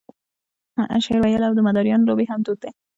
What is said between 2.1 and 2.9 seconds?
هم دود وې.